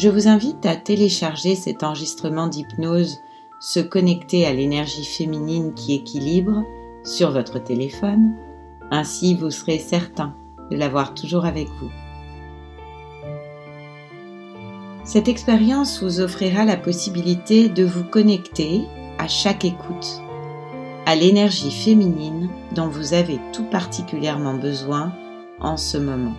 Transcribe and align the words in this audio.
Je 0.00 0.08
vous 0.08 0.28
invite 0.28 0.64
à 0.64 0.76
télécharger 0.76 1.54
cet 1.54 1.82
enregistrement 1.82 2.46
d'hypnose 2.46 3.20
Se 3.60 3.80
connecter 3.80 4.46
à 4.46 4.54
l'énergie 4.54 5.04
féminine 5.04 5.74
qui 5.74 5.92
équilibre 5.92 6.64
sur 7.04 7.32
votre 7.32 7.58
téléphone, 7.58 8.34
ainsi 8.90 9.34
vous 9.34 9.50
serez 9.50 9.78
certain 9.78 10.34
de 10.70 10.76
l'avoir 10.78 11.12
toujours 11.12 11.44
avec 11.44 11.68
vous. 11.68 11.90
Cette 15.04 15.28
expérience 15.28 16.02
vous 16.02 16.20
offrira 16.20 16.64
la 16.64 16.78
possibilité 16.78 17.68
de 17.68 17.84
vous 17.84 18.04
connecter 18.04 18.86
à 19.18 19.28
chaque 19.28 19.66
écoute 19.66 20.22
à 21.04 21.14
l'énergie 21.14 21.70
féminine 21.70 22.48
dont 22.74 22.88
vous 22.88 23.12
avez 23.12 23.38
tout 23.52 23.64
particulièrement 23.64 24.54
besoin 24.54 25.12
en 25.60 25.76
ce 25.76 25.98
moment. 25.98 26.36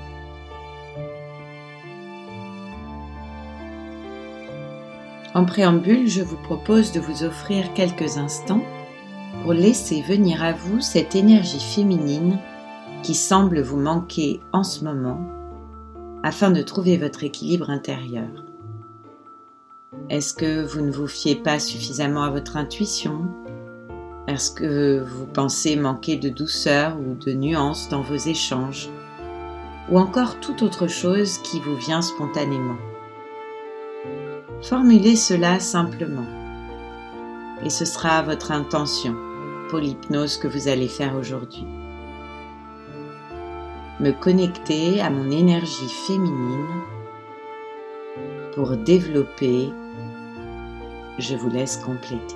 En 5.34 5.46
préambule, 5.46 6.08
je 6.10 6.22
vous 6.22 6.38
propose 6.38 6.92
de 6.92 7.00
vous 7.00 7.24
offrir 7.24 7.74
quelques 7.74 8.18
instants 8.18 8.64
pour 9.44 9.54
laisser 9.54 10.02
venir 10.02 10.44
à 10.44 10.52
vous 10.52 10.82
cette 10.82 11.16
énergie 11.16 11.62
féminine 11.62 12.38
qui 13.02 13.16
semble 13.16 13.62
vous 13.62 13.78
manquer 13.78 14.42
en 14.52 14.64
ce 14.64 14.84
moment 14.84 15.22
afin 16.24 16.52
de 16.52 16.62
trouver 16.62 16.98
votre 16.98 17.24
équilibre 17.24 17.70
intérieur. 17.70 18.28
Est-ce 20.10 20.34
que 20.34 20.66
vous 20.66 20.82
ne 20.82 20.92
vous 20.92 21.08
fiez 21.08 21.36
pas 21.36 21.60
suffisamment 21.60 22.24
à 22.24 22.30
votre 22.30 22.58
intuition? 22.58 23.22
Est-ce 24.28 24.52
que 24.52 25.00
vous 25.00 25.26
pensez 25.26 25.78
manquer 25.78 26.18
de 26.18 26.28
douceur 26.28 26.98
ou 27.00 27.16
de 27.16 27.32
nuance 27.32 27.88
dans 27.88 28.02
vos 28.02 28.16
échanges? 28.16 28.90
Ou 29.90 29.98
encore 29.98 30.42
toute 30.42 30.62
autre 30.62 30.88
chose 30.88 31.38
qui 31.40 31.62
vous 31.62 31.76
vient 31.76 32.02
spontanément? 32.02 32.91
Formulez 34.62 35.16
cela 35.16 35.60
simplement. 35.60 36.28
Et 37.66 37.72
ce 37.72 37.84
sera 37.84 38.22
votre 38.22 38.52
intention 38.52 39.16
pour 39.70 39.80
l'hypnose 39.80 40.38
que 40.38 40.48
vous 40.48 40.68
allez 40.68 40.88
faire 40.88 41.16
aujourd'hui. 41.16 41.66
Me 44.00 44.12
connecter 44.12 45.02
à 45.02 45.10
mon 45.10 45.32
énergie 45.32 45.90
féminine 46.08 46.68
pour 48.54 48.78
développer, 48.78 49.70
je 51.18 51.36
vous 51.36 51.50
laisse 51.50 51.78
compléter. 51.78 52.36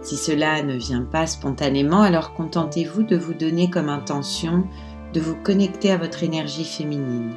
Si 0.00 0.16
cela 0.16 0.62
ne 0.62 0.76
vient 0.76 1.02
pas 1.02 1.26
spontanément, 1.26 2.00
alors 2.00 2.32
contentez-vous 2.32 3.02
de 3.02 3.16
vous 3.16 3.34
donner 3.34 3.68
comme 3.68 3.90
intention 3.90 4.64
de 5.12 5.20
vous 5.20 5.36
connecter 5.36 5.90
à 5.90 5.98
votre 5.98 6.22
énergie 6.22 6.64
féminine 6.64 7.34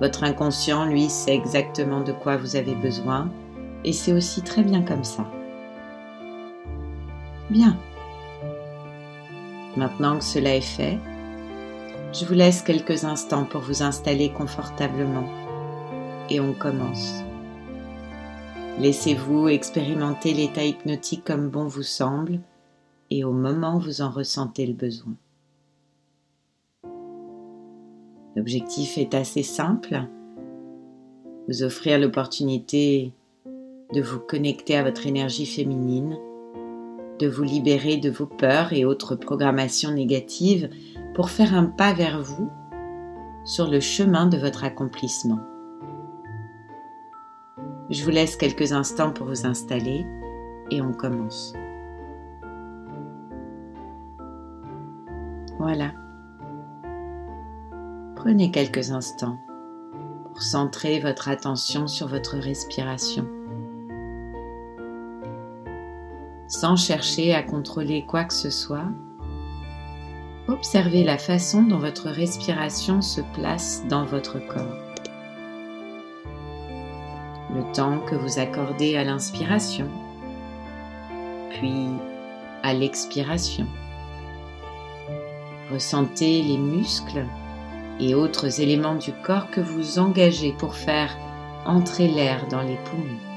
votre 0.00 0.24
inconscient, 0.24 0.84
lui, 0.84 1.08
sait 1.08 1.34
exactement 1.34 2.00
de 2.00 2.12
quoi 2.12 2.36
vous 2.36 2.56
avez 2.56 2.74
besoin 2.74 3.28
et 3.84 3.92
c'est 3.92 4.12
aussi 4.12 4.42
très 4.42 4.62
bien 4.62 4.82
comme 4.82 5.04
ça. 5.04 5.24
Bien. 7.50 7.76
Maintenant 9.76 10.18
que 10.18 10.24
cela 10.24 10.56
est 10.56 10.60
fait, 10.60 10.98
je 12.12 12.24
vous 12.24 12.34
laisse 12.34 12.62
quelques 12.62 13.04
instants 13.04 13.44
pour 13.44 13.60
vous 13.60 13.82
installer 13.82 14.30
confortablement 14.30 15.28
et 16.30 16.40
on 16.40 16.52
commence. 16.52 17.22
Laissez-vous 18.78 19.48
expérimenter 19.48 20.32
l'état 20.32 20.64
hypnotique 20.64 21.24
comme 21.24 21.48
bon 21.48 21.66
vous 21.66 21.82
semble 21.82 22.40
et 23.10 23.24
au 23.24 23.32
moment 23.32 23.76
où 23.76 23.80
vous 23.80 24.02
en 24.02 24.10
ressentez 24.10 24.66
le 24.66 24.74
besoin. 24.74 25.14
L'objectif 28.38 28.98
est 28.98 29.14
assez 29.14 29.42
simple, 29.42 30.00
vous 31.48 31.64
offrir 31.64 31.98
l'opportunité 31.98 33.12
de 33.92 34.00
vous 34.00 34.20
connecter 34.20 34.76
à 34.76 34.84
votre 34.84 35.08
énergie 35.08 35.44
féminine, 35.44 36.16
de 37.18 37.26
vous 37.26 37.42
libérer 37.42 37.96
de 37.96 38.10
vos 38.10 38.26
peurs 38.26 38.72
et 38.72 38.84
autres 38.84 39.16
programmations 39.16 39.90
négatives 39.90 40.70
pour 41.16 41.30
faire 41.30 41.52
un 41.52 41.64
pas 41.64 41.92
vers 41.92 42.22
vous 42.22 42.48
sur 43.44 43.68
le 43.68 43.80
chemin 43.80 44.26
de 44.28 44.38
votre 44.38 44.62
accomplissement. 44.62 45.40
Je 47.90 48.04
vous 48.04 48.10
laisse 48.10 48.36
quelques 48.36 48.72
instants 48.72 49.10
pour 49.10 49.26
vous 49.26 49.46
installer 49.46 50.06
et 50.70 50.80
on 50.80 50.92
commence. 50.92 51.54
Voilà. 55.58 55.90
Prenez 58.18 58.50
quelques 58.50 58.90
instants 58.90 59.38
pour 60.24 60.42
centrer 60.42 60.98
votre 60.98 61.28
attention 61.28 61.86
sur 61.86 62.08
votre 62.08 62.36
respiration. 62.36 63.24
Sans 66.48 66.74
chercher 66.74 67.32
à 67.32 67.44
contrôler 67.44 68.04
quoi 68.06 68.24
que 68.24 68.34
ce 68.34 68.50
soit, 68.50 68.88
observez 70.48 71.04
la 71.04 71.16
façon 71.16 71.62
dont 71.62 71.78
votre 71.78 72.08
respiration 72.08 73.02
se 73.02 73.20
place 73.34 73.84
dans 73.88 74.04
votre 74.04 74.44
corps. 74.48 74.82
Le 77.54 77.72
temps 77.72 78.00
que 78.00 78.16
vous 78.16 78.40
accordez 78.40 78.96
à 78.96 79.04
l'inspiration, 79.04 79.86
puis 81.50 81.86
à 82.64 82.74
l'expiration. 82.74 83.68
Ressentez 85.70 86.42
les 86.42 86.58
muscles 86.58 87.24
et 88.00 88.14
autres 88.14 88.60
éléments 88.60 88.96
du 88.96 89.12
corps 89.24 89.50
que 89.50 89.60
vous 89.60 89.98
engagez 89.98 90.54
pour 90.58 90.74
faire 90.74 91.16
entrer 91.66 92.08
l'air 92.08 92.46
dans 92.48 92.62
les 92.62 92.78
poumons 92.84 93.28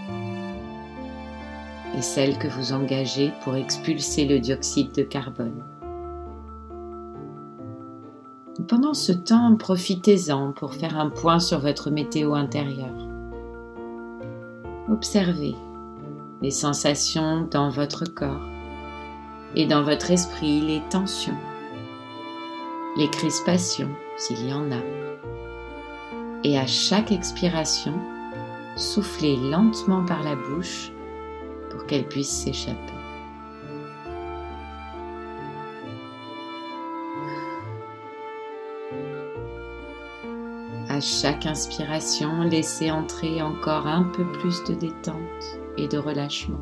et 1.98 2.02
celles 2.02 2.38
que 2.38 2.48
vous 2.48 2.74
engagez 2.74 3.34
pour 3.44 3.56
expulser 3.56 4.26
le 4.26 4.40
dioxyde 4.40 4.94
de 4.94 5.04
carbone. 5.04 5.64
Pendant 8.68 8.94
ce 8.94 9.12
temps, 9.12 9.56
profitez-en 9.56 10.52
pour 10.52 10.74
faire 10.76 10.98
un 10.98 11.10
point 11.10 11.40
sur 11.40 11.60
votre 11.60 11.90
météo 11.90 12.34
intérieure. 12.34 13.08
Observez 14.90 15.56
les 16.42 16.52
sensations 16.52 17.48
dans 17.50 17.70
votre 17.70 18.06
corps 18.06 18.48
et 19.56 19.66
dans 19.66 19.84
votre 19.84 20.12
esprit 20.12 20.62
les 20.62 20.82
tensions, 20.90 21.38
les 22.98 23.10
crispations 23.10 23.92
s'il 24.22 24.48
y 24.48 24.54
en 24.54 24.72
a. 24.72 24.82
Et 26.44 26.58
à 26.58 26.68
chaque 26.68 27.12
expiration, 27.12 27.94
soufflez 28.76 29.36
lentement 29.36 30.06
par 30.06 30.24
la 30.24 30.36
bouche 30.36 30.92
pour 31.70 31.86
qu'elle 31.88 32.08
puisse 32.08 32.30
s'échapper. 32.30 32.78
À 40.90 41.00
chaque 41.00 41.46
inspiration, 41.46 42.44
laissez 42.44 42.92
entrer 42.92 43.42
encore 43.42 43.88
un 43.88 44.04
peu 44.04 44.26
plus 44.34 44.64
de 44.66 44.76
détente 44.76 45.60
et 45.78 45.88
de 45.88 45.98
relâchement 45.98 46.60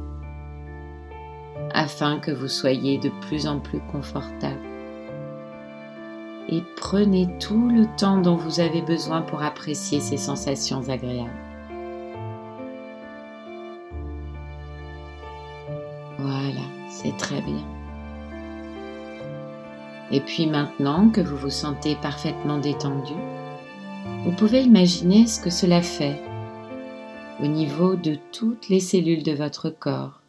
afin 1.74 2.20
que 2.20 2.32
vous 2.32 2.48
soyez 2.48 2.98
de 2.98 3.10
plus 3.28 3.48
en 3.48 3.60
plus 3.60 3.80
confortable 3.92 4.69
prenez 6.90 7.30
tout 7.38 7.70
le 7.70 7.86
temps 7.98 8.20
dont 8.20 8.36
vous 8.36 8.60
avez 8.60 8.82
besoin 8.82 9.22
pour 9.22 9.44
apprécier 9.44 10.00
ces 10.00 10.18
sensations 10.18 10.90
agréables. 10.90 11.30
Voilà, 16.18 16.66
c'est 16.90 17.16
très 17.16 17.42
bien. 17.42 17.64
Et 20.10 20.20
puis 20.20 20.48
maintenant 20.48 21.12
que 21.12 21.22
vous 21.22 21.38
vous 21.38 21.52
sentez 21.52 21.94
parfaitement 21.94 22.58
détendu, 22.58 23.14
vous 24.24 24.32
pouvez 24.32 24.64
imaginer 24.64 25.28
ce 25.28 25.40
que 25.40 25.52
cela 25.52 25.84
fait 25.84 26.20
au 27.40 27.46
niveau 27.46 27.98
de 27.98 28.18
toutes 28.32 28.68
les 28.68 28.80
cellules 28.80 29.22
de 29.22 29.34
votre 29.34 29.70
corps 29.70 30.24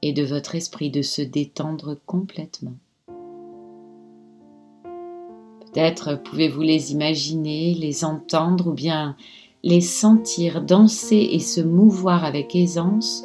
et 0.00 0.14
de 0.14 0.24
votre 0.24 0.54
esprit 0.54 0.90
de 0.90 1.02
se 1.02 1.20
détendre 1.20 1.98
complètement. 2.06 2.76
Peut-être 5.72 6.20
pouvez-vous 6.22 6.62
les 6.62 6.92
imaginer, 6.92 7.74
les 7.74 8.04
entendre 8.04 8.68
ou 8.68 8.72
bien 8.72 9.16
les 9.62 9.80
sentir 9.80 10.62
danser 10.62 11.28
et 11.32 11.38
se 11.38 11.60
mouvoir 11.60 12.24
avec 12.24 12.56
aisance 12.56 13.24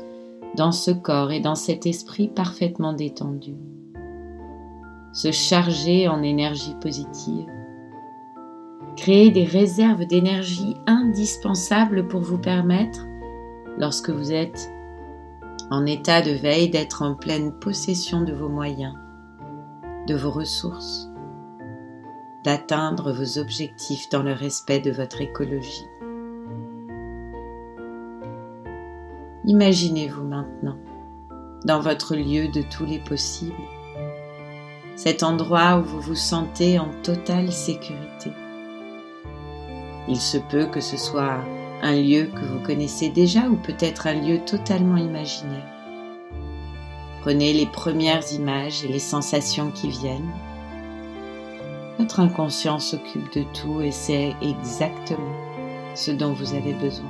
dans 0.55 0.71
ce 0.71 0.91
corps 0.91 1.31
et 1.31 1.39
dans 1.39 1.55
cet 1.55 1.85
esprit 1.85 2.27
parfaitement 2.27 2.93
détendu. 2.93 3.55
Se 5.13 5.31
charger 5.31 6.07
en 6.07 6.21
énergie 6.21 6.75
positive. 6.81 7.47
Créer 8.97 9.31
des 9.31 9.43
réserves 9.43 10.05
d'énergie 10.05 10.75
indispensables 10.87 12.07
pour 12.07 12.21
vous 12.21 12.37
permettre, 12.37 13.05
lorsque 13.77 14.09
vous 14.09 14.31
êtes 14.31 14.71
en 15.71 15.85
état 15.85 16.21
de 16.21 16.31
veille, 16.31 16.69
d'être 16.69 17.01
en 17.01 17.15
pleine 17.15 17.51
possession 17.51 18.21
de 18.21 18.33
vos 18.33 18.49
moyens, 18.49 18.93
de 20.07 20.15
vos 20.15 20.31
ressources, 20.31 21.09
d'atteindre 22.45 23.11
vos 23.11 23.39
objectifs 23.39 24.07
dans 24.09 24.21
le 24.21 24.31
respect 24.31 24.79
de 24.79 24.91
votre 24.91 25.19
écologie. 25.19 25.87
Imaginez-vous 29.45 30.23
maintenant 30.23 30.77
dans 31.65 31.79
votre 31.79 32.15
lieu 32.15 32.47
de 32.47 32.61
tous 32.61 32.85
les 32.85 32.99
possibles, 32.99 33.55
cet 34.95 35.23
endroit 35.23 35.79
où 35.79 35.83
vous 35.83 35.99
vous 35.99 36.15
sentez 36.15 36.77
en 36.77 36.91
totale 37.01 37.51
sécurité. 37.51 38.31
Il 40.07 40.17
se 40.17 40.37
peut 40.37 40.67
que 40.67 40.81
ce 40.81 40.97
soit 40.97 41.39
un 41.81 41.95
lieu 41.95 42.27
que 42.27 42.45
vous 42.45 42.59
connaissez 42.59 43.09
déjà 43.09 43.49
ou 43.49 43.55
peut-être 43.55 44.05
un 44.05 44.13
lieu 44.13 44.39
totalement 44.45 44.97
imaginaire. 44.97 45.65
Prenez 47.21 47.53
les 47.53 47.65
premières 47.65 48.31
images 48.33 48.85
et 48.85 48.87
les 48.87 48.99
sensations 48.99 49.71
qui 49.71 49.89
viennent. 49.89 50.31
Votre 51.97 52.19
inconscient 52.19 52.79
s'occupe 52.79 53.33
de 53.33 53.43
tout 53.53 53.81
et 53.81 53.91
sait 53.91 54.35
exactement 54.41 55.33
ce 55.95 56.11
dont 56.11 56.33
vous 56.33 56.53
avez 56.53 56.73
besoin. 56.73 57.09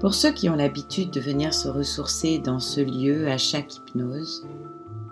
Pour 0.00 0.14
ceux 0.14 0.32
qui 0.32 0.48
ont 0.48 0.54
l'habitude 0.54 1.10
de 1.10 1.20
venir 1.20 1.52
se 1.52 1.68
ressourcer 1.68 2.38
dans 2.38 2.58
ce 2.58 2.80
lieu 2.80 3.28
à 3.28 3.36
chaque 3.36 3.76
hypnose, 3.76 4.46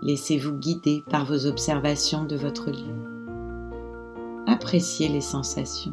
laissez-vous 0.01 0.55
guider 0.55 1.05
par 1.11 1.27
vos 1.27 1.47
observations 1.47 2.25
de 2.25 2.37
votre 2.37 2.71
lieu. 2.71 2.95
Appréciez 4.47 5.09
les 5.09 5.21
sensations 5.21 5.93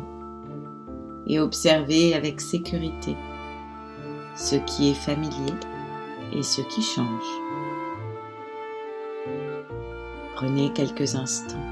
et 1.28 1.40
observez 1.40 2.14
avec 2.14 2.40
sécurité 2.40 3.18
ce 4.38 4.56
qui 4.56 4.90
est 4.92 4.94
familier 4.94 5.54
et 6.32 6.44
ce 6.44 6.62
qui 6.62 6.82
change. 6.82 7.45
Prenez 10.46 10.70
quelques 10.74 11.16
instants 11.16 11.66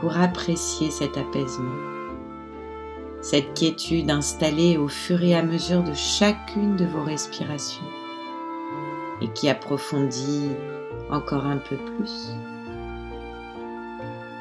pour 0.00 0.16
apprécier 0.16 0.90
cet 0.90 1.16
apaisement 1.16 1.76
cette 3.20 3.54
quiétude 3.54 4.10
installée 4.10 4.76
au 4.76 4.88
fur 4.88 5.22
et 5.22 5.36
à 5.36 5.42
mesure 5.44 5.84
de 5.84 5.94
chacune 5.94 6.74
de 6.74 6.84
vos 6.84 7.04
respirations 7.04 7.86
et 9.20 9.28
qui 9.28 9.48
approfondit 9.48 10.50
encore 11.10 11.46
un 11.46 11.58
peu 11.58 11.76
plus, 11.76 12.34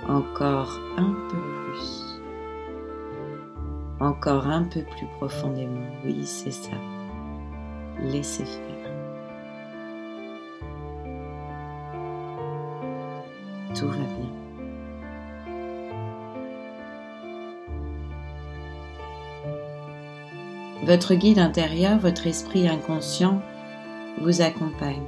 encore 0.10 0.80
un 0.98 1.14
peu 1.30 1.38
plus, 1.72 2.20
encore 4.00 4.48
un 4.48 4.64
peu 4.64 4.82
plus 4.82 5.08
profondément. 5.18 5.88
Oui, 6.04 6.26
c'est 6.26 6.52
ça. 6.52 6.72
Laissez 8.02 8.46
faire. 8.46 8.83
Tout 13.76 13.88
va 13.88 13.98
bien. 13.98 14.44
Votre 20.84 21.16
guide 21.16 21.40
intérieur, 21.40 21.98
votre 21.98 22.28
esprit 22.28 22.68
inconscient, 22.68 23.42
vous 24.22 24.42
accompagne. 24.42 25.02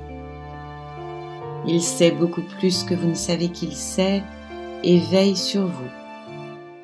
Il 1.68 1.82
sait 1.82 2.12
beaucoup 2.12 2.44
plus 2.44 2.84
que 2.84 2.94
vous 2.94 3.10
ne 3.10 3.14
savez 3.14 3.50
qu'il 3.50 3.76
sait 3.76 4.24
et 4.84 5.00
veille 5.00 5.36
sur 5.36 5.66
vous 5.66 5.90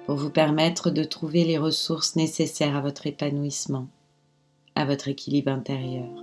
pour 0.05 0.17
vous 0.17 0.29
permettre 0.29 0.89
de 0.89 1.03
trouver 1.03 1.45
les 1.45 1.57
ressources 1.57 2.15
nécessaires 2.15 2.75
à 2.75 2.81
votre 2.81 3.07
épanouissement, 3.07 3.87
à 4.75 4.85
votre 4.85 5.07
équilibre 5.07 5.51
intérieur. 5.51 6.20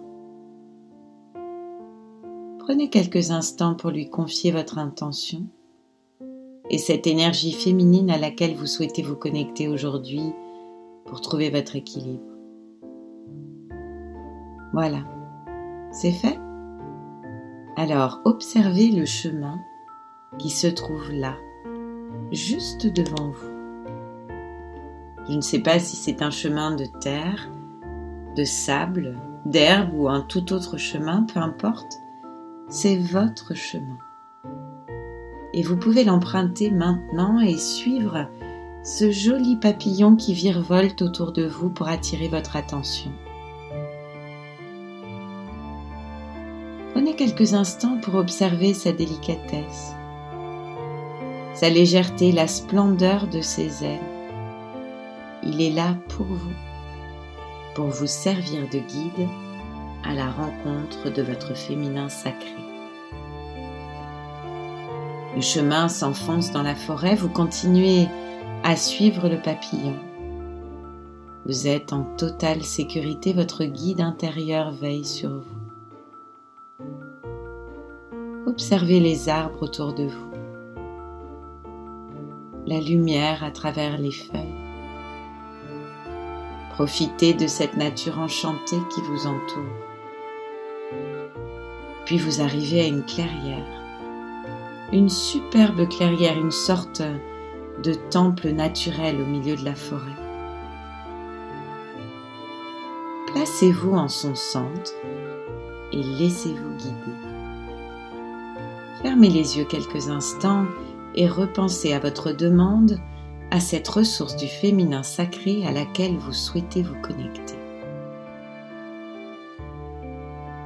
Prenez 2.69 2.91
quelques 2.91 3.31
instants 3.31 3.75
pour 3.75 3.88
lui 3.88 4.11
confier 4.11 4.50
votre 4.50 4.76
intention 4.76 5.47
et 6.69 6.76
cette 6.76 7.06
énergie 7.06 7.53
féminine 7.53 8.11
à 8.11 8.19
laquelle 8.19 8.55
vous 8.55 8.67
souhaitez 8.67 9.00
vous 9.00 9.17
connecter 9.17 9.69
aujourd'hui 9.69 10.35
pour 11.06 11.23
trouver 11.23 11.49
votre 11.49 11.76
équilibre. 11.76 12.29
Voilà, 14.75 14.99
c'est 15.93 16.12
fait? 16.12 16.38
Alors 17.79 18.20
observez 18.26 18.91
le 18.91 19.06
chemin 19.06 19.59
qui 20.38 20.50
se 20.50 20.67
trouve 20.67 21.11
là, 21.11 21.37
juste 22.32 22.87
devant 22.87 23.31
vous. 23.31 24.29
Je 25.26 25.37
ne 25.37 25.41
sais 25.41 25.61
pas 25.61 25.79
si 25.79 25.97
c'est 25.97 26.20
un 26.20 26.31
chemin 26.31 26.76
de 26.76 26.85
terre, 27.00 27.50
de 28.37 28.44
sable, 28.44 29.17
d'herbe 29.47 29.94
ou 29.94 30.06
un 30.06 30.20
tout 30.20 30.53
autre 30.53 30.76
chemin, 30.76 31.23
peu 31.23 31.41
importe, 31.41 31.99
c'est 32.69 32.97
votre 32.97 33.55
chemin. 33.55 33.99
Et 35.55 35.62
vous 35.62 35.76
pouvez 35.76 36.05
l'emprunter 36.05 36.70
maintenant 36.70 37.41
et 37.41 37.56
suivre 37.56 38.29
ce 38.85 39.11
joli 39.11 39.56
papillon 39.56 40.17
qui 40.17 40.35
virevolte 40.35 41.03
autour 41.03 41.32
de 41.32 41.47
vous 41.47 41.70
pour 41.70 41.88
attirer 41.88 42.29
votre 42.29 42.56
attention. 42.56 43.11
Prenez 46.93 47.15
quelques 47.17 47.55
instants 47.55 47.99
pour 47.99 48.15
observer 48.17 48.75
sa 48.75 48.93
délicatesse, 48.93 49.94
sa 51.55 51.70
légèreté, 51.70 52.32
la 52.32 52.47
splendeur 52.47 53.26
de 53.26 53.41
ses 53.41 53.85
ailes. 53.85 53.99
Il 55.43 55.62
est 55.62 55.73
là 55.73 55.97
pour 56.09 56.26
vous, 56.26 56.55
pour 57.75 57.87
vous 57.87 58.06
servir 58.06 58.69
de 58.69 58.79
guide 58.79 59.29
à 60.08 60.14
la 60.14 60.31
rencontre 60.31 61.10
de 61.10 61.20
votre 61.20 61.55
féminin 61.55 62.08
sacré. 62.08 62.56
Le 65.34 65.43
chemin 65.43 65.88
s'enfonce 65.88 66.50
dans 66.50 66.62
la 66.62 66.75
forêt, 66.75 67.14
vous 67.14 67.28
continuez 67.28 68.08
à 68.64 68.75
suivre 68.75 69.28
le 69.28 69.37
papillon. 69.37 69.94
Vous 71.44 71.69
êtes 71.69 71.93
en 71.93 72.05
totale 72.17 72.62
sécurité, 72.62 73.34
votre 73.34 73.65
guide 73.65 74.00
intérieur 74.00 74.70
veille 74.70 75.05
sur 75.05 75.31
vous. 75.31 75.44
Observez 78.46 79.00
les 79.00 79.29
arbres 79.29 79.62
autour 79.62 79.93
de 79.93 80.05
vous, 80.05 80.31
la 82.67 82.81
lumière 82.81 83.44
à 83.44 83.50
travers 83.50 83.98
les 83.98 84.12
feuilles. 84.12 84.55
Profitez 86.70 87.34
de 87.34 87.46
cette 87.46 87.77
nature 87.77 88.19
enchantée 88.19 88.81
qui 88.94 89.03
vous 89.03 89.27
entoure. 89.27 89.87
Puis 92.08 92.17
vous 92.17 92.41
arrivez 92.41 92.81
à 92.81 92.86
une 92.86 93.05
clairière, 93.05 93.67
une 94.94 95.10
superbe 95.10 95.86
clairière, 95.91 96.38
une 96.38 96.50
sorte 96.50 97.03
de 97.82 97.93
temple 97.93 98.48
naturel 98.48 99.20
au 99.20 99.27
milieu 99.27 99.56
de 99.56 99.65
la 99.67 99.74
forêt. 99.74 100.17
Placez-vous 103.27 103.93
en 103.93 104.08
son 104.08 104.34
centre 104.34 104.94
et 105.93 106.03
laissez-vous 106.03 106.77
guider. 106.79 107.19
Fermez 109.03 109.29
les 109.29 109.58
yeux 109.58 109.67
quelques 109.67 110.08
instants 110.08 110.65
et 111.15 111.29
repensez 111.29 111.93
à 111.93 111.98
votre 111.98 112.32
demande, 112.32 112.98
à 113.50 113.60
cette 113.60 113.86
ressource 113.86 114.34
du 114.34 114.46
féminin 114.46 115.03
sacré 115.03 115.67
à 115.67 115.72
laquelle 115.72 116.17
vous 116.17 116.32
souhaitez 116.32 116.82
vous 116.82 116.98
connecter. 117.03 117.57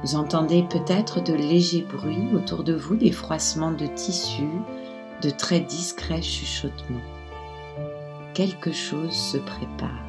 Vous 0.03 0.15
entendez 0.15 0.63
peut-être 0.63 1.23
de 1.23 1.33
légers 1.33 1.85
bruits 1.89 2.27
autour 2.35 2.65
de 2.65 2.73
vous, 2.73 2.95
des 2.95 3.13
froissements 3.13 3.71
de 3.71 3.87
tissus, 3.87 4.59
de 5.21 5.29
très 5.29 5.61
discrets 5.61 6.21
chuchotements. 6.21 6.99
Quelque 8.33 8.73
chose 8.73 9.13
se 9.13 9.37
prépare. 9.37 10.03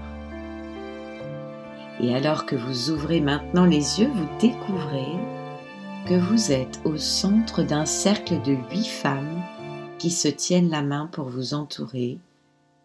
Et 2.00 2.12
alors 2.12 2.44
que 2.44 2.56
vous 2.56 2.90
ouvrez 2.90 3.20
maintenant 3.20 3.66
les 3.66 4.00
yeux, 4.00 4.10
vous 4.12 4.28
découvrez 4.40 5.12
que 6.08 6.14
vous 6.14 6.50
êtes 6.50 6.80
au 6.84 6.96
centre 6.96 7.62
d'un 7.62 7.86
cercle 7.86 8.42
de 8.42 8.56
huit 8.72 8.88
femmes 8.88 9.42
qui 9.98 10.10
se 10.10 10.28
tiennent 10.28 10.70
la 10.70 10.82
main 10.82 11.08
pour 11.12 11.28
vous 11.28 11.54
entourer 11.54 12.18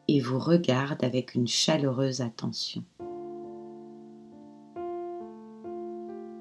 et 0.07 0.19
vous 0.21 0.39
regardent 0.39 1.03
avec 1.03 1.33
une 1.33 1.47
chaleureuse 1.47 2.21
attention. 2.21 2.83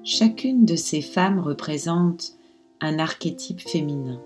Chacune 0.03 0.65
de 0.65 0.75
ces 0.75 1.01
femmes 1.01 1.39
représente 1.39 2.33
un 2.81 2.99
archétype 2.99 3.61
féminin. 3.61 4.21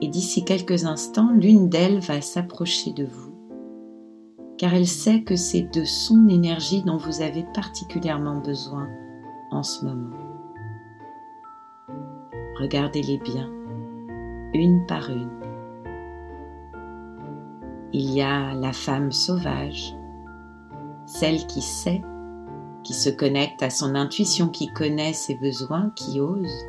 Et 0.00 0.08
d'ici 0.08 0.44
quelques 0.44 0.84
instants, 0.84 1.30
l'une 1.32 1.68
d'elles 1.68 2.00
va 2.00 2.20
s'approcher 2.20 2.92
de 2.92 3.04
vous 3.04 3.34
car 4.58 4.74
elle 4.74 4.86
sait 4.86 5.22
que 5.22 5.36
c'est 5.36 5.68
de 5.74 5.84
son 5.84 6.28
énergie 6.28 6.82
dont 6.82 6.96
vous 6.96 7.22
avez 7.22 7.44
particulièrement 7.54 8.40
besoin 8.40 8.88
en 9.50 9.62
ce 9.62 9.84
moment. 9.84 10.16
Regardez-les 12.58 13.18
bien, 13.18 13.50
une 14.54 14.86
par 14.86 15.10
une. 15.10 15.30
Il 17.92 18.10
y 18.10 18.22
a 18.22 18.54
la 18.54 18.72
femme 18.72 19.12
sauvage, 19.12 19.94
celle 21.06 21.46
qui 21.46 21.60
sait, 21.60 22.02
qui 22.84 22.94
se 22.94 23.10
connecte 23.10 23.62
à 23.62 23.70
son 23.70 23.94
intuition, 23.94 24.48
qui 24.48 24.68
connaît 24.68 25.14
ses 25.14 25.34
besoins, 25.34 25.90
qui 25.96 26.20
ose. 26.20 26.66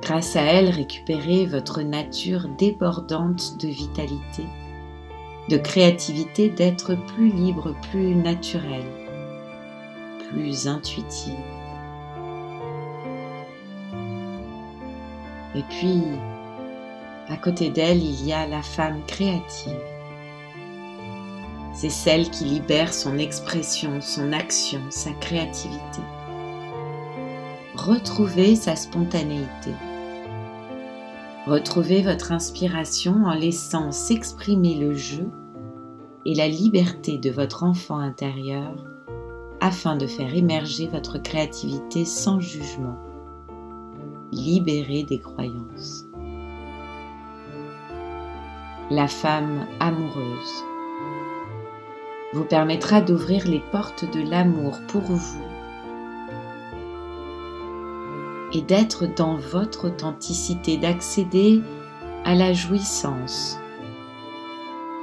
Grâce 0.00 0.34
à 0.34 0.42
elle, 0.42 0.70
récupérez 0.70 1.46
votre 1.46 1.82
nature 1.82 2.48
débordante 2.58 3.56
de 3.60 3.68
vitalité, 3.68 4.44
de 5.48 5.56
créativité, 5.58 6.48
d'être 6.48 6.96
plus 7.14 7.30
libre, 7.30 7.76
plus 7.90 8.16
naturel, 8.16 8.84
plus 10.30 10.66
intuitive. 10.66 11.38
Et 15.54 15.62
puis, 15.68 16.02
à 17.28 17.36
côté 17.36 17.70
d'elle, 17.70 18.02
il 18.02 18.26
y 18.26 18.32
a 18.32 18.46
la 18.46 18.62
femme 18.62 19.02
créative. 19.06 19.91
C'est 21.74 21.90
celle 21.90 22.30
qui 22.30 22.44
libère 22.44 22.92
son 22.92 23.16
expression, 23.16 24.00
son 24.00 24.32
action, 24.32 24.80
sa 24.90 25.12
créativité. 25.12 26.02
Retrouvez 27.74 28.56
sa 28.56 28.76
spontanéité. 28.76 29.72
Retrouvez 31.46 32.02
votre 32.02 32.30
inspiration 32.30 33.24
en 33.24 33.34
laissant 33.34 33.90
s'exprimer 33.90 34.74
le 34.74 34.94
jeu 34.94 35.28
et 36.26 36.34
la 36.34 36.46
liberté 36.46 37.18
de 37.18 37.30
votre 37.30 37.64
enfant 37.64 37.98
intérieur 37.98 38.74
afin 39.60 39.96
de 39.96 40.06
faire 40.06 40.34
émerger 40.34 40.88
votre 40.88 41.18
créativité 41.18 42.04
sans 42.04 42.38
jugement 42.38 42.96
libérée 44.30 45.04
des 45.04 45.18
croyances. 45.18 46.04
La 48.90 49.08
femme 49.08 49.66
amoureuse 49.80 50.64
vous 52.32 52.44
permettra 52.44 53.00
d'ouvrir 53.00 53.46
les 53.46 53.60
portes 53.60 54.04
de 54.10 54.20
l'amour 54.20 54.80
pour 54.88 55.02
vous 55.02 55.44
et 58.54 58.62
d'être 58.62 59.06
dans 59.06 59.36
votre 59.36 59.88
authenticité, 59.88 60.76
d'accéder 60.76 61.62
à 62.24 62.34
la 62.34 62.52
jouissance, 62.52 63.58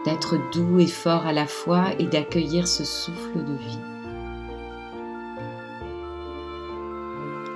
d'être 0.06 0.38
doux 0.54 0.80
et 0.80 0.88
fort 0.88 1.26
à 1.26 1.34
la 1.34 1.48
fois 1.48 1.86
et 1.98 2.06
d'accueillir 2.06 2.68
ce 2.68 2.84
souffle 2.84 3.44
de 3.44 3.54
vie. 3.54 3.80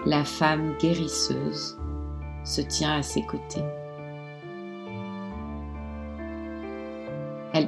la 0.06 0.25
femme 0.25 0.74
guérisseuse 0.80 1.77
se 2.44 2.62
tient 2.62 2.98
à 2.98 3.03
ses 3.03 3.24
côtés. 3.24 3.63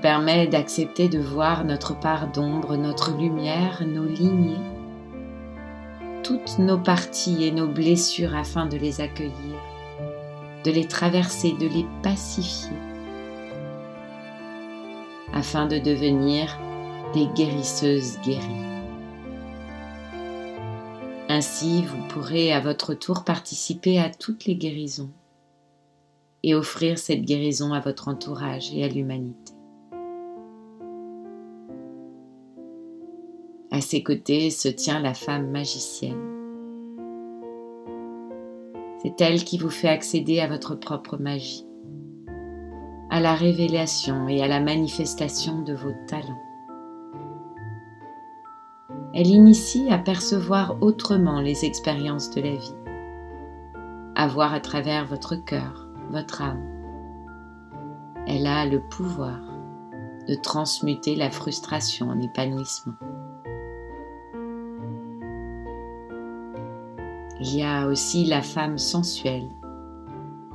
Permet 0.02 0.46
d'accepter 0.46 1.10
de 1.10 1.18
voir 1.18 1.64
notre 1.64 2.00
part 2.00 2.32
d'ombre, 2.32 2.76
notre 2.76 3.18
lumière, 3.18 3.82
nos 3.88 4.04
lignées, 4.06 4.62
toutes 6.22 6.60
nos 6.60 6.78
parties 6.78 7.44
et 7.44 7.52
nos 7.52 7.68
blessures 7.68 8.36
afin 8.36 8.68
de 8.68 8.78
les 8.78 9.02
accueillir, 9.02 9.56
de 10.64 10.70
les 10.70 10.88
traverser, 10.88 11.54
de 11.54 11.68
les 11.68 11.86
pacifier, 12.04 12.78
afin 15.34 15.66
de 15.66 15.80
devenir 15.80 16.60
des 17.16 17.26
guérisseuses 17.28 18.20
guéries. 18.24 18.66
Ainsi, 21.30 21.84
vous 21.84 22.08
pourrez 22.10 22.54
à 22.54 22.60
votre 22.60 22.94
tour 22.94 23.24
participer 23.24 24.00
à 24.00 24.12
toutes 24.12 24.46
les 24.46 24.56
guérisons 24.56 25.10
et 26.44 26.54
offrir 26.54 27.00
cette 27.00 27.24
guérison 27.24 27.74
à 27.74 27.80
votre 27.80 28.08
entourage 28.08 28.72
et 28.72 28.84
à 28.84 28.88
l'humanité. 28.88 29.55
À 33.76 33.82
ses 33.82 34.04
côtés 34.04 34.52
se 34.52 34.70
tient 34.70 35.02
la 35.02 35.14
femme 35.14 35.52
magicienne. 35.52 36.16
C'est 39.02 39.20
elle 39.20 39.44
qui 39.44 39.58
vous 39.58 39.70
fait 39.70 39.90
accéder 39.90 40.40
à 40.40 40.48
votre 40.48 40.76
propre 40.76 41.18
magie, 41.18 41.68
à 43.10 43.20
la 43.20 43.36
révélation 43.36 44.30
et 44.30 44.42
à 44.42 44.48
la 44.48 44.62
manifestation 44.62 45.62
de 45.62 45.74
vos 45.74 45.92
talents. 46.08 46.42
Elle 49.14 49.28
initie 49.28 49.90
à 49.90 49.98
percevoir 49.98 50.82
autrement 50.82 51.42
les 51.42 51.66
expériences 51.66 52.30
de 52.32 52.40
la 52.40 52.56
vie, 52.56 52.78
à 54.16 54.30
voir 54.30 54.54
à 54.54 54.62
travers 54.62 55.06
votre 55.06 55.36
cœur, 55.36 55.90
votre 56.12 56.42
âme. 56.42 56.64
Elle 58.26 58.48
a 58.48 58.66
le 58.66 58.80
pouvoir 58.80 59.42
de 60.30 60.36
transmuter 60.36 61.18
la 61.18 61.30
frustration 61.30 62.08
en 62.08 62.22
épanouissement. 62.22 62.96
Il 67.48 67.58
y 67.58 67.64
a 67.64 67.86
aussi 67.86 68.26
la 68.26 68.42
femme 68.42 68.80
sensuelle 68.80 69.48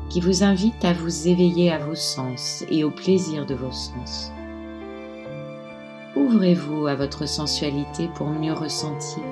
qui 0.08 0.20
vous 0.20 0.42
invite 0.42 0.84
à 0.84 0.92
vous 0.92 1.28
éveiller 1.28 1.70
à 1.70 1.78
vos 1.78 1.94
sens 1.94 2.64
et 2.68 2.82
au 2.82 2.90
plaisir 2.90 3.46
de 3.46 3.54
vos 3.54 3.70
sens. 3.70 4.32
Ouvrez-vous 6.16 6.88
à 6.88 6.96
votre 6.96 7.28
sensualité 7.28 8.10
pour 8.16 8.26
mieux 8.26 8.52
ressentir, 8.52 9.22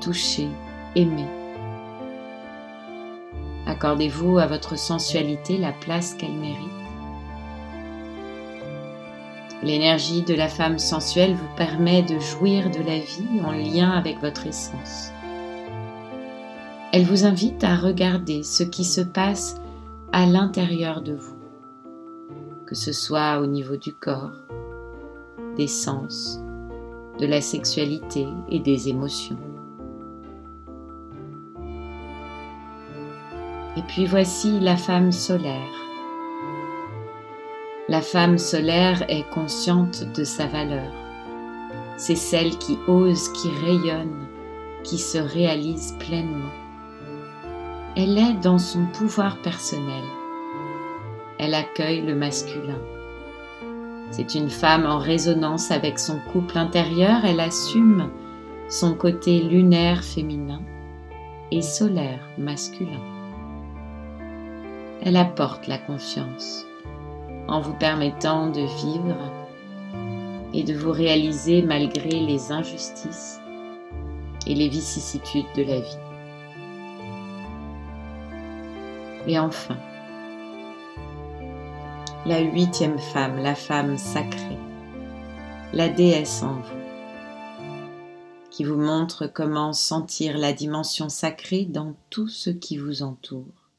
toucher, 0.00 0.46
aimer. 0.94 1.26
Accordez-vous 3.66 4.38
à 4.38 4.46
votre 4.46 4.78
sensualité 4.78 5.58
la 5.58 5.72
place 5.72 6.14
qu'elle 6.14 6.36
mérite. 6.36 6.70
L'énergie 9.64 10.22
de 10.22 10.34
la 10.34 10.48
femme 10.48 10.78
sensuelle 10.78 11.34
vous 11.34 11.56
permet 11.56 12.04
de 12.04 12.20
jouir 12.20 12.70
de 12.70 12.84
la 12.84 13.00
vie 13.00 13.40
en 13.44 13.50
lien 13.50 13.90
avec 13.90 14.20
votre 14.20 14.46
essence. 14.46 15.10
Elle 16.96 17.06
vous 17.06 17.24
invite 17.24 17.64
à 17.64 17.74
regarder 17.74 18.44
ce 18.44 18.62
qui 18.62 18.84
se 18.84 19.00
passe 19.00 19.60
à 20.12 20.26
l'intérieur 20.26 21.02
de 21.02 21.14
vous, 21.14 21.34
que 22.68 22.76
ce 22.76 22.92
soit 22.92 23.40
au 23.40 23.46
niveau 23.46 23.76
du 23.76 23.92
corps, 23.92 24.30
des 25.56 25.66
sens, 25.66 26.38
de 27.18 27.26
la 27.26 27.40
sexualité 27.40 28.28
et 28.48 28.60
des 28.60 28.88
émotions. 28.88 29.40
Et 33.76 33.82
puis 33.88 34.06
voici 34.06 34.60
la 34.60 34.76
femme 34.76 35.10
solaire. 35.10 35.74
La 37.88 38.02
femme 38.02 38.38
solaire 38.38 39.04
est 39.08 39.28
consciente 39.30 40.04
de 40.16 40.22
sa 40.22 40.46
valeur. 40.46 40.92
C'est 41.96 42.14
celle 42.14 42.56
qui 42.58 42.78
ose, 42.86 43.30
qui 43.30 43.48
rayonne, 43.64 44.28
qui 44.84 44.98
se 44.98 45.18
réalise 45.18 45.96
pleinement. 45.98 46.63
Elle 47.96 48.18
est 48.18 48.34
dans 48.42 48.58
son 48.58 48.86
pouvoir 48.86 49.40
personnel. 49.40 50.02
Elle 51.38 51.54
accueille 51.54 52.00
le 52.00 52.16
masculin. 52.16 52.80
C'est 54.10 54.34
une 54.34 54.50
femme 54.50 54.84
en 54.84 54.98
résonance 54.98 55.70
avec 55.70 56.00
son 56.00 56.18
couple 56.32 56.58
intérieur, 56.58 57.24
elle 57.24 57.38
assume 57.38 58.10
son 58.68 58.94
côté 58.94 59.40
lunaire 59.40 60.02
féminin 60.02 60.60
et 61.52 61.62
solaire 61.62 62.20
masculin. 62.36 63.00
Elle 65.02 65.16
apporte 65.16 65.68
la 65.68 65.78
confiance 65.78 66.66
en 67.46 67.60
vous 67.60 67.74
permettant 67.74 68.48
de 68.48 68.62
vivre 68.62 69.16
et 70.52 70.64
de 70.64 70.74
vous 70.74 70.92
réaliser 70.92 71.62
malgré 71.62 72.10
les 72.10 72.50
injustices 72.50 73.40
et 74.48 74.54
les 74.56 74.68
vicissitudes 74.68 75.46
de 75.56 75.62
la 75.62 75.80
vie. 75.80 76.03
Et 79.26 79.38
enfin, 79.38 79.78
la 82.26 82.40
huitième 82.40 82.98
femme, 82.98 83.42
la 83.42 83.54
femme 83.54 83.96
sacrée, 83.96 84.58
la 85.72 85.88
déesse 85.88 86.42
en 86.42 86.54
vous, 86.54 86.84
qui 88.50 88.64
vous 88.64 88.76
montre 88.76 89.26
comment 89.26 89.72
sentir 89.72 90.36
la 90.36 90.52
dimension 90.52 91.08
sacrée 91.08 91.64
dans 91.64 91.94
tout 92.10 92.28
ce 92.28 92.50
qui 92.50 92.76
vous 92.76 93.02
entoure. 93.02 93.70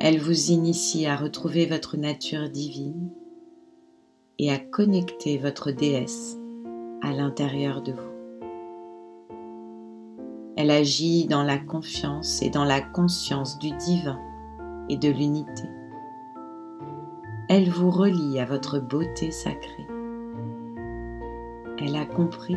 Elle 0.00 0.18
vous 0.18 0.50
initie 0.50 1.06
à 1.06 1.16
retrouver 1.16 1.66
votre 1.66 1.96
nature 1.96 2.50
divine 2.50 3.08
et 4.40 4.50
à 4.50 4.58
connecter 4.58 5.38
votre 5.38 5.70
déesse 5.70 6.36
à 7.02 7.12
l'intérieur 7.12 7.82
de 7.82 7.92
vous. 7.92 8.11
Elle 10.56 10.70
agit 10.70 11.26
dans 11.26 11.42
la 11.42 11.58
confiance 11.58 12.42
et 12.42 12.50
dans 12.50 12.64
la 12.64 12.80
conscience 12.80 13.58
du 13.58 13.70
divin 13.72 14.20
et 14.88 14.96
de 14.96 15.08
l'unité. 15.08 15.64
elle 17.48 17.68
vous 17.68 17.90
relie 17.90 18.38
à 18.38 18.44
votre 18.44 18.78
beauté 18.78 19.30
sacrée. 19.30 19.86
Elle 21.78 21.96
a 21.96 22.06
compris 22.06 22.56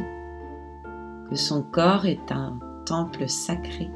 que 1.30 1.36
son 1.36 1.64
corps 1.64 2.06
est 2.06 2.32
un 2.32 2.60
temple 2.86 3.28
sacré. 3.28 3.90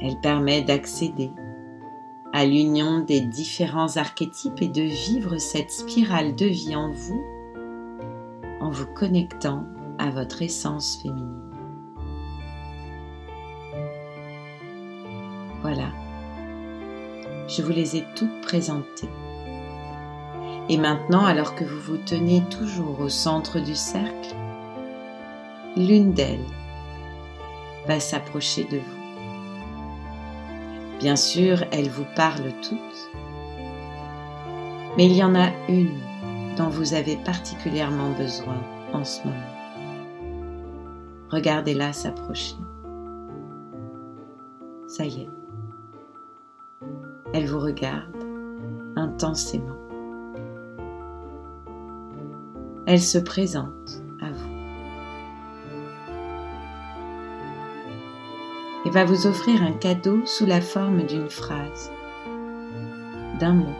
Elle 0.00 0.18
permet 0.20 0.62
d'accéder 0.62 1.30
à 2.32 2.46
l'union 2.46 3.00
des 3.00 3.20
différents 3.20 3.96
archétypes 3.96 4.62
et 4.62 4.68
de 4.68 4.82
vivre 4.82 5.36
cette 5.38 5.70
spirale 5.70 6.34
de 6.34 6.46
vie 6.46 6.76
en 6.76 6.90
vous 6.90 7.22
en 8.60 8.70
vous 8.70 8.86
connectant 8.86 9.64
à 9.98 10.10
votre 10.10 10.42
essence 10.42 10.96
féminine. 11.02 11.49
Je 17.50 17.62
vous 17.62 17.72
les 17.72 17.96
ai 17.96 18.04
toutes 18.14 18.40
présentées. 18.42 19.08
Et 20.68 20.76
maintenant, 20.76 21.24
alors 21.24 21.56
que 21.56 21.64
vous 21.64 21.80
vous 21.80 21.96
tenez 21.96 22.42
toujours 22.48 23.00
au 23.00 23.08
centre 23.08 23.58
du 23.58 23.74
cercle, 23.74 24.34
l'une 25.76 26.12
d'elles 26.12 26.46
va 27.88 27.98
s'approcher 27.98 28.64
de 28.64 28.78
vous. 28.78 29.00
Bien 31.00 31.16
sûr, 31.16 31.64
elles 31.72 31.88
vous 31.88 32.06
parlent 32.14 32.52
toutes, 32.62 33.10
mais 34.96 35.06
il 35.06 35.16
y 35.16 35.24
en 35.24 35.34
a 35.34 35.48
une 35.68 35.98
dont 36.56 36.68
vous 36.68 36.94
avez 36.94 37.16
particulièrement 37.16 38.10
besoin 38.10 38.62
en 38.92 39.04
ce 39.04 39.24
moment. 39.24 39.36
Regardez-la 41.30 41.92
s'approcher. 41.92 42.56
Ça 44.86 45.04
y 45.04 45.22
est. 45.22 45.39
Elle 47.40 47.46
vous 47.46 47.58
regarde 47.58 48.22
intensément. 48.96 49.78
Elle 52.86 53.00
se 53.00 53.16
présente 53.16 54.02
à 54.20 54.30
vous 54.30 54.50
et 58.84 58.90
va 58.90 59.06
vous 59.06 59.26
offrir 59.26 59.62
un 59.62 59.72
cadeau 59.72 60.20
sous 60.26 60.44
la 60.44 60.60
forme 60.60 61.04
d'une 61.04 61.30
phrase, 61.30 61.90
d'un 63.38 63.54
mot 63.54 63.74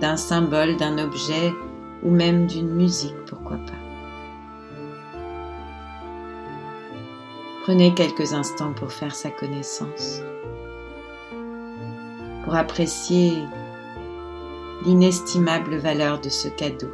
d'un 0.00 0.16
symbole, 0.16 0.76
d'un 0.76 0.98
objet 0.98 1.52
ou 2.02 2.10
même 2.10 2.48
d'une 2.48 2.74
musique, 2.74 3.14
pourquoi 3.28 3.58
pas. 3.58 3.72
Prenez 7.62 7.94
quelques 7.94 8.32
instants 8.32 8.72
pour 8.72 8.90
faire 8.90 9.14
sa 9.14 9.30
connaissance, 9.30 10.20
pour 12.44 12.54
apprécier 12.54 13.32
l'inestimable 14.84 15.76
valeur 15.76 16.20
de 16.20 16.28
ce 16.28 16.48
cadeau. 16.48 16.90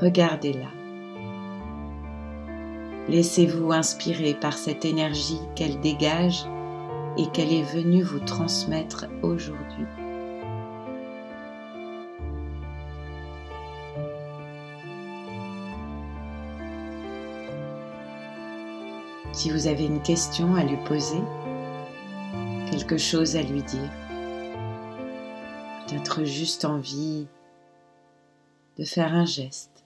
Regardez-la. 0.00 0.68
Laissez-vous 3.08 3.72
inspirer 3.72 4.34
par 4.34 4.52
cette 4.52 4.84
énergie 4.84 5.40
qu'elle 5.56 5.80
dégage 5.80 6.44
et 7.18 7.26
qu'elle 7.26 7.52
est 7.52 7.74
venue 7.74 8.02
vous 8.02 8.20
transmettre 8.20 9.06
aujourd'hui. 9.22 9.84
Si 19.32 19.50
vous 19.50 19.66
avez 19.66 19.86
une 19.86 20.02
question 20.02 20.54
à 20.54 20.62
lui 20.62 20.76
poser, 20.84 21.20
quelque 22.72 22.96
chose 22.96 23.36
à 23.36 23.42
lui 23.42 23.62
dire, 23.62 23.90
peut-être 25.86 26.24
juste 26.24 26.64
envie 26.64 27.26
de 28.78 28.84
faire 28.84 29.12
un 29.12 29.26
geste, 29.26 29.84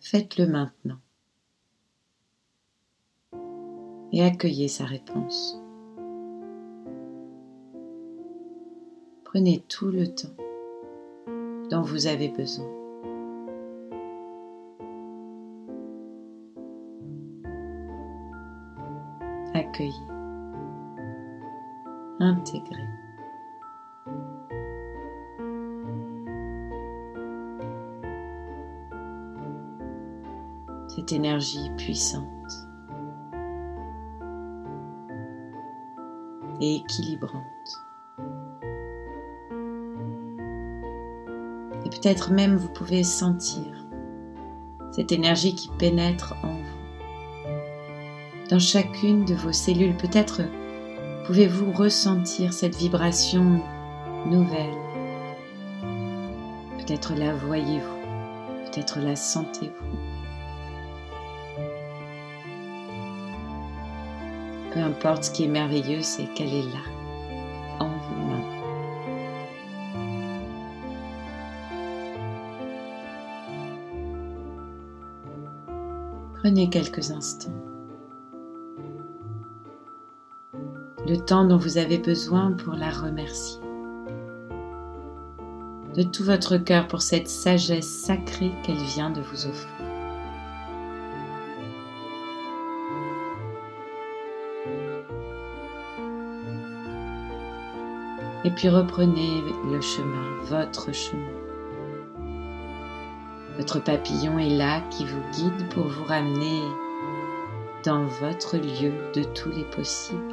faites-le 0.00 0.46
maintenant 0.46 1.00
et 4.12 4.22
accueillez 4.22 4.68
sa 4.68 4.84
réponse. 4.84 5.60
Prenez 9.24 9.64
tout 9.66 9.88
le 9.88 10.06
temps 10.06 10.36
dont 11.70 11.82
vous 11.82 12.06
avez 12.06 12.28
besoin. 12.28 12.70
accueillir, 19.54 20.11
intégrer. 22.22 22.86
Cette 30.88 31.12
énergie 31.12 31.70
puissante 31.76 32.22
et 36.60 36.76
équilibrante. 36.76 37.42
Et 41.84 41.90
peut-être 41.90 42.30
même 42.30 42.56
vous 42.56 42.68
pouvez 42.68 43.02
sentir 43.02 43.84
cette 44.92 45.10
énergie 45.10 45.54
qui 45.54 45.70
pénètre 45.78 46.34
en 46.44 46.62
dans 48.52 48.58
chacune 48.58 49.24
de 49.24 49.34
vos 49.34 49.52
cellules. 49.52 49.96
Peut-être 49.96 50.42
pouvez-vous 51.24 51.72
ressentir 51.72 52.52
cette 52.52 52.76
vibration 52.76 53.60
nouvelle? 54.26 54.74
Peut-être 56.78 57.14
la 57.14 57.32
voyez-vous, 57.34 58.66
peut-être 58.66 58.98
la 58.98 59.14
sentez-vous. 59.14 60.12
Peu 64.72 64.80
importe 64.80 65.24
ce 65.24 65.30
qui 65.30 65.44
est 65.44 65.48
merveilleux, 65.48 66.02
c'est 66.02 66.26
qu'elle 66.34 66.52
est 66.52 66.62
là, 66.62 66.82
en 67.78 67.88
vous-même. 67.88 68.42
Prenez 76.40 76.68
quelques 76.68 77.10
instants. 77.12 77.71
Le 81.12 81.18
temps 81.18 81.44
dont 81.44 81.58
vous 81.58 81.76
avez 81.76 81.98
besoin 81.98 82.52
pour 82.52 82.72
la 82.72 82.88
remercier. 82.88 83.60
De 85.94 86.02
tout 86.02 86.24
votre 86.24 86.56
cœur 86.56 86.88
pour 86.88 87.02
cette 87.02 87.28
sagesse 87.28 87.86
sacrée 87.86 88.50
qu'elle 88.62 88.78
vient 88.78 89.10
de 89.10 89.20
vous 89.20 89.46
offrir. 89.46 89.70
Et 98.44 98.50
puis 98.50 98.70
reprenez 98.70 99.42
le 99.70 99.82
chemin, 99.82 100.24
votre 100.44 100.94
chemin. 100.94 101.28
Votre 103.58 103.80
papillon 103.80 104.38
est 104.38 104.56
là 104.56 104.80
qui 104.88 105.04
vous 105.04 105.20
guide 105.34 105.68
pour 105.74 105.88
vous 105.88 106.04
ramener 106.04 106.62
dans 107.84 108.06
votre 108.06 108.56
lieu 108.56 108.94
de 109.14 109.24
tous 109.24 109.50
les 109.50 109.64
possibles. 109.64 110.31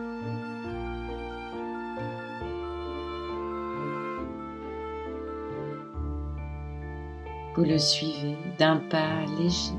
Vous 7.59 7.65
le 7.65 7.77
suivez 7.77 8.37
d'un 8.57 8.77
pas 8.77 9.25
léger, 9.37 9.73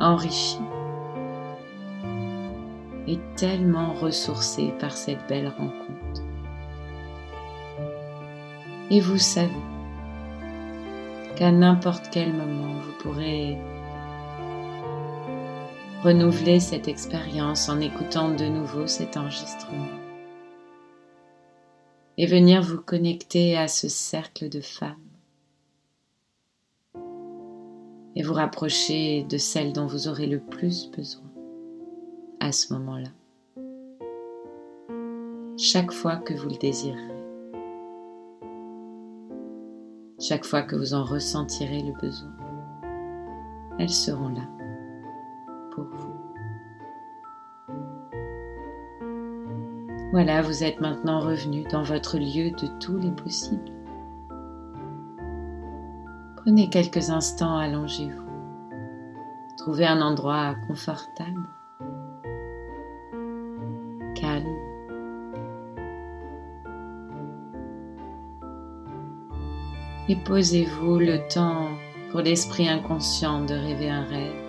enrichi 0.00 0.58
et 3.06 3.20
tellement 3.36 3.92
ressourcé 3.92 4.74
par 4.80 4.90
cette 4.90 5.24
belle 5.28 5.52
rencontre. 5.56 6.22
Et 8.90 8.98
vous 8.98 9.18
savez 9.18 9.52
qu'à 11.36 11.52
n'importe 11.52 12.08
quel 12.10 12.32
moment, 12.32 12.74
vous 12.82 12.92
pourrez 13.04 13.56
renouveler 16.02 16.58
cette 16.58 16.88
expérience 16.88 17.68
en 17.68 17.78
écoutant 17.78 18.30
de 18.30 18.46
nouveau 18.46 18.88
cet 18.88 19.16
enregistrement 19.16 20.03
et 22.16 22.26
venir 22.26 22.62
vous 22.62 22.80
connecter 22.80 23.56
à 23.56 23.68
ce 23.68 23.88
cercle 23.88 24.48
de 24.48 24.60
femmes 24.60 24.96
et 28.16 28.22
vous 28.22 28.34
rapprocher 28.34 29.24
de 29.24 29.38
celle 29.38 29.72
dont 29.72 29.86
vous 29.86 30.06
aurez 30.06 30.26
le 30.26 30.38
plus 30.38 30.90
besoin 30.90 31.30
à 32.40 32.52
ce 32.52 32.72
moment-là. 32.74 33.08
Chaque 35.56 35.92
fois 35.92 36.16
que 36.16 36.34
vous 36.34 36.48
le 36.48 36.58
désirerez. 36.58 37.00
Chaque 40.20 40.44
fois 40.44 40.62
que 40.62 40.76
vous 40.76 40.94
en 40.94 41.04
ressentirez 41.04 41.82
le 41.82 41.92
besoin. 42.00 42.32
Elles 43.78 43.90
seront 43.90 44.28
là 44.28 44.48
Voilà, 50.14 50.42
vous 50.42 50.62
êtes 50.62 50.80
maintenant 50.80 51.18
revenu 51.18 51.64
dans 51.64 51.82
votre 51.82 52.18
lieu 52.18 52.52
de 52.52 52.68
tous 52.78 52.96
les 52.98 53.10
possibles. 53.10 53.72
Prenez 56.36 56.70
quelques 56.70 57.10
instants, 57.10 57.58
allongez-vous. 57.58 58.22
Trouvez 59.56 59.86
un 59.86 60.00
endroit 60.00 60.54
confortable, 60.68 61.48
calme. 64.14 64.54
Et 70.08 70.14
posez-vous 70.14 71.00
le 71.00 71.26
temps 71.26 71.70
pour 72.12 72.20
l'esprit 72.20 72.68
inconscient 72.68 73.44
de 73.44 73.54
rêver 73.54 73.90
un 73.90 74.04
rêve 74.04 74.43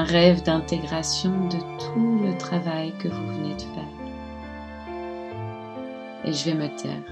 un 0.00 0.04
rêve 0.04 0.42
d'intégration 0.42 1.30
de 1.48 1.58
tout 1.78 2.20
le 2.24 2.34
travail 2.38 2.94
que 2.98 3.08
vous 3.08 3.26
venez 3.26 3.54
de 3.54 3.60
faire. 3.60 3.92
Et 6.24 6.32
je 6.32 6.44
vais 6.46 6.54
me 6.54 6.68
taire. 6.74 7.04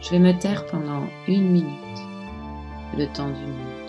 Je 0.00 0.10
vais 0.10 0.20
me 0.20 0.38
taire 0.38 0.64
pendant 0.66 1.08
une 1.26 1.50
minute, 1.50 1.98
le 2.96 3.06
temps 3.06 3.30
d'une 3.30 3.48
minute. 3.48 3.85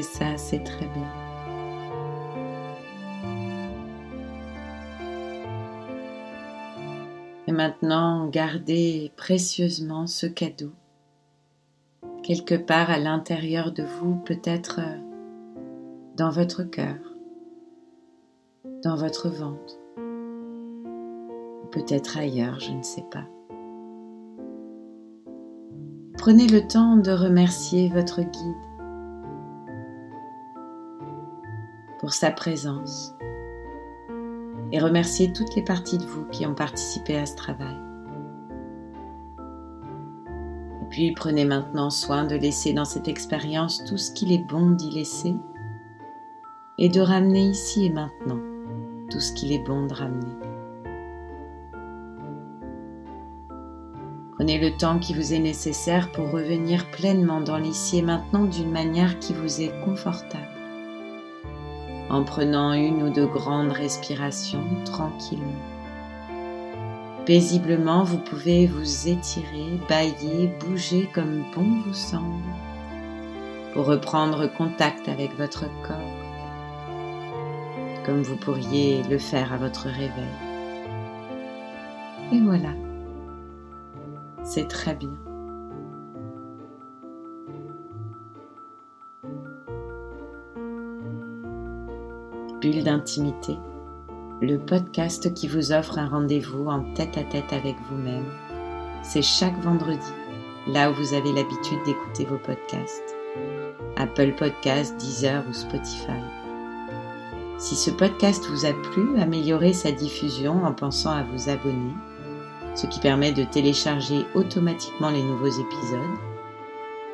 Ça, 0.00 0.38
c'est 0.38 0.64
très 0.64 0.86
bien. 0.86 1.08
Et 7.46 7.52
maintenant, 7.52 8.26
gardez 8.28 9.12
précieusement 9.16 10.06
ce 10.06 10.26
cadeau. 10.26 10.70
Quelque 12.22 12.54
part 12.54 12.90
à 12.90 12.98
l'intérieur 12.98 13.72
de 13.72 13.82
vous, 13.82 14.16
peut-être 14.24 14.80
euh, 14.80 14.96
dans 16.16 16.30
votre 16.30 16.62
cœur, 16.62 16.96
dans 18.82 18.96
votre 18.96 19.28
ventre, 19.28 19.78
peut-être 21.70 22.16
ailleurs, 22.16 22.60
je 22.60 22.72
ne 22.72 22.82
sais 22.82 23.04
pas. 23.10 23.26
Prenez 26.16 26.46
le 26.46 26.66
temps 26.66 26.96
de 26.96 27.10
remercier 27.10 27.90
votre 27.90 28.22
guide 28.22 28.71
pour 32.02 32.12
sa 32.12 32.32
présence 32.32 33.14
et 34.72 34.80
remercier 34.80 35.32
toutes 35.32 35.54
les 35.54 35.62
parties 35.62 35.98
de 35.98 36.04
vous 36.04 36.24
qui 36.32 36.44
ont 36.44 36.54
participé 36.54 37.16
à 37.16 37.26
ce 37.26 37.36
travail. 37.36 37.76
Et 40.82 40.88
puis 40.90 41.12
prenez 41.12 41.44
maintenant 41.44 41.90
soin 41.90 42.24
de 42.24 42.34
laisser 42.34 42.72
dans 42.72 42.84
cette 42.84 43.06
expérience 43.06 43.84
tout 43.84 43.98
ce 43.98 44.10
qu'il 44.10 44.32
est 44.32 44.44
bon 44.44 44.70
d'y 44.70 44.90
laisser 44.90 45.36
et 46.76 46.88
de 46.88 47.00
ramener 47.00 47.44
ici 47.44 47.86
et 47.86 47.90
maintenant 47.90 48.40
tout 49.08 49.20
ce 49.20 49.32
qu'il 49.32 49.52
est 49.52 49.64
bon 49.64 49.86
de 49.86 49.94
ramener. 49.94 50.34
Prenez 54.32 54.58
le 54.58 54.76
temps 54.76 54.98
qui 54.98 55.14
vous 55.14 55.34
est 55.34 55.38
nécessaire 55.38 56.10
pour 56.10 56.32
revenir 56.32 56.90
pleinement 56.90 57.40
dans 57.40 57.58
l'ici 57.58 57.98
et 57.98 58.02
maintenant 58.02 58.44
d'une 58.46 58.72
manière 58.72 59.20
qui 59.20 59.34
vous 59.34 59.60
est 59.60 59.72
confortable. 59.84 60.61
En 62.12 62.24
prenant 62.24 62.74
une 62.74 63.02
ou 63.02 63.10
deux 63.10 63.26
grandes 63.26 63.72
respirations 63.72 64.66
tranquillement. 64.84 65.46
Paisiblement, 67.24 68.04
vous 68.04 68.18
pouvez 68.18 68.66
vous 68.66 69.08
étirer, 69.08 69.80
bailler, 69.88 70.52
bouger 70.60 71.08
comme 71.14 71.42
bon 71.54 71.80
vous 71.86 71.94
semble 71.94 72.42
pour 73.72 73.86
reprendre 73.86 74.46
contact 74.52 75.08
avec 75.08 75.34
votre 75.38 75.64
corps, 75.82 75.96
comme 78.04 78.22
vous 78.22 78.36
pourriez 78.36 79.02
le 79.04 79.18
faire 79.18 79.52
à 79.52 79.56
votre 79.56 79.86
réveil. 79.86 80.36
Et 82.32 82.40
voilà. 82.40 82.74
C'est 84.44 84.68
très 84.68 84.94
bien. 84.94 85.31
Bulle 92.62 92.84
d'intimité, 92.84 93.58
le 94.40 94.56
podcast 94.56 95.34
qui 95.34 95.48
vous 95.48 95.72
offre 95.72 95.98
un 95.98 96.08
rendez-vous 96.08 96.68
en 96.68 96.84
tête 96.94 97.18
à 97.18 97.24
tête 97.24 97.52
avec 97.52 97.74
vous-même. 97.90 98.24
C'est 99.02 99.20
chaque 99.20 99.60
vendredi, 99.64 100.12
là 100.68 100.88
où 100.88 100.94
vous 100.94 101.12
avez 101.12 101.32
l'habitude 101.32 101.80
d'écouter 101.84 102.24
vos 102.24 102.38
podcasts. 102.38 103.16
Apple 103.96 104.34
Podcasts, 104.38 104.96
Deezer 104.96 105.42
ou 105.50 105.52
Spotify. 105.52 106.22
Si 107.58 107.74
ce 107.74 107.90
podcast 107.90 108.46
vous 108.48 108.64
a 108.64 108.72
plu, 108.72 109.18
améliorez 109.18 109.72
sa 109.72 109.90
diffusion 109.90 110.64
en 110.64 110.72
pensant 110.72 111.10
à 111.10 111.24
vous 111.24 111.48
abonner 111.48 111.94
ce 112.76 112.86
qui 112.86 113.00
permet 113.00 113.32
de 113.32 113.42
télécharger 113.42 114.24
automatiquement 114.36 115.10
les 115.10 115.24
nouveaux 115.24 115.46
épisodes, 115.46 116.16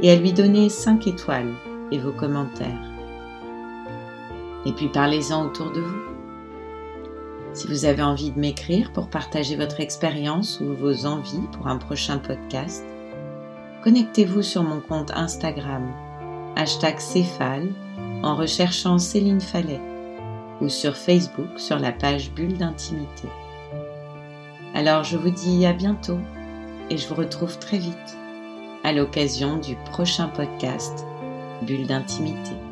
et 0.01 0.11
à 0.11 0.17
lui 0.17 0.35
donner 0.35 0.69
5 0.69 1.07
étoiles 1.07 1.55
et 1.91 1.99
vos 1.99 2.13
commentaires. 2.13 2.88
Et 4.67 4.73
puis 4.73 4.89
parlez-en 4.89 5.47
autour 5.47 5.73
de 5.73 5.81
vous. 5.81 6.19
Si 7.55 7.67
vous 7.67 7.85
avez 7.85 8.03
envie 8.03 8.31
de 8.31 8.39
m'écrire 8.39 8.93
pour 8.93 9.09
partager 9.09 9.57
votre 9.57 9.81
expérience 9.81 10.61
ou 10.61 10.75
vos 10.75 11.07
envies 11.07 11.47
pour 11.53 11.67
un 11.67 11.79
prochain 11.79 12.19
podcast, 12.19 12.85
connectez-vous 13.83 14.43
sur 14.43 14.63
mon 14.63 14.81
compte 14.81 15.11
Instagram, 15.13 15.91
hashtag 16.57 16.99
Céphale, 16.99 17.69
en 18.23 18.37
recherchant 18.37 18.99
Céline 18.99 19.41
Fallet, 19.41 19.81
ou 20.61 20.69
sur 20.69 20.97
Facebook 20.97 21.59
sur 21.59 21.79
la 21.79 21.93
page 21.93 22.33
Bulle 22.33 22.59
d'intimité. 22.59 23.29
Alors 24.75 25.05
je 25.05 25.17
vous 25.17 25.31
dis 25.31 25.65
à 25.67 25.73
bientôt 25.73 26.19
et 26.91 26.99
je 26.99 27.09
vous 27.09 27.15
retrouve 27.15 27.59
très 27.59 27.79
vite 27.79 28.19
à 28.85 28.93
l'occasion 28.93 29.57
du 29.57 29.77
prochain 29.91 30.29
podcast 30.29 31.05
Bulle 31.63 31.87
d'intimité. 31.87 32.68